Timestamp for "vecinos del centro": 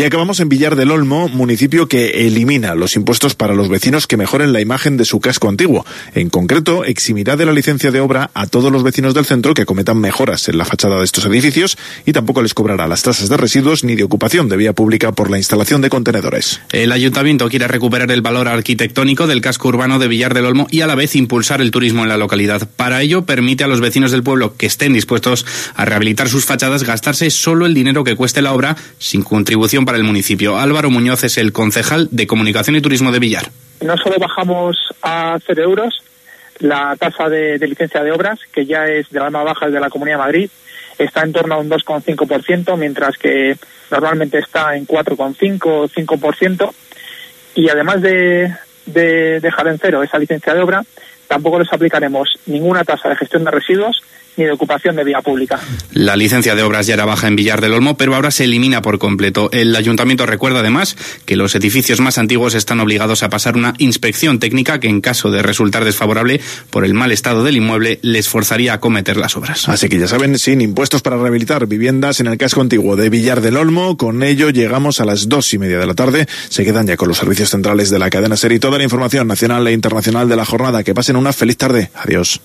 8.82-9.52